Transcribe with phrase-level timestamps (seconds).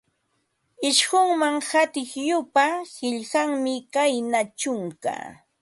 [0.89, 2.65] Isqunman qatiq yupa,
[2.95, 5.15] qillqanmi kayna: chunka